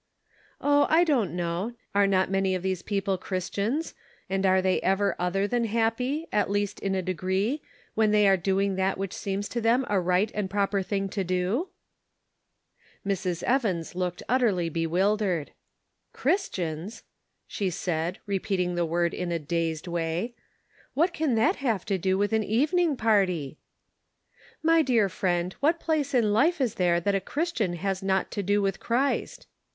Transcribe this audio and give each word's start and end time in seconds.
"Oh, 0.61 0.87
I 0.89 1.03
don't 1.03 1.35
know. 1.35 1.75
Are 1.93 2.07
not 2.07 2.31
many 2.31 2.55
of 2.55 2.63
these 2.63 2.81
people 2.81 3.19
Christians, 3.19 3.93
and 4.31 4.47
are 4.47 4.59
they 4.59 4.81
ever 4.81 5.15
other 5.19 5.45
than 5.45 5.61
134 5.61 5.61
The 5.61 6.01
Pocket 6.01 6.01
Measure, 6.01 6.39
happy, 6.39 6.41
at 6.41 6.51
least 6.51 6.79
in 6.79 6.95
a 6.95 7.03
degree, 7.03 7.61
when 7.93 8.09
they 8.09 8.27
are 8.27 8.35
doing 8.35 8.73
that 8.77 8.97
which 8.97 9.13
seems 9.13 9.47
to 9.49 9.61
them 9.61 9.85
a 9.87 9.99
right 9.99 10.31
and 10.33 10.49
proper 10.49 10.81
thing 10.81 11.07
to 11.09 11.23
do?" 11.23 11.69
Mrs. 13.05 13.43
Evans 13.43 13.93
looked 13.93 14.23
utterly 14.27 14.69
bewildered." 14.69 15.51
Christians!" 16.21 17.03
she 17.47 17.69
said, 17.69 18.17
repeating 18.25 18.73
the 18.73 18.87
word 18.87 19.13
in 19.13 19.31
a 19.31 19.37
dazed 19.37 19.87
way." 19.87 20.33
What 20.95 21.13
can 21.13 21.35
that 21.35 21.57
have 21.57 21.85
to 21.85 21.99
do 21.99 22.17
with 22.17 22.33
an 22.33 22.43
evening 22.43 22.97
party?"" 22.97 23.59
My 24.63 24.81
dear 24.81 25.09
friend, 25.09 25.53
what 25.59 25.79
place 25.79 26.15
in 26.15 26.33
life 26.33 26.59
is 26.59 26.73
there 26.73 26.99
that 26.99 27.13
a 27.13 27.21
Christian 27.21 27.73
has 27.73 28.01
not 28.01 28.31
to 28.31 28.41
do 28.41 28.63
with 28.63 28.79
Christ 28.79 29.45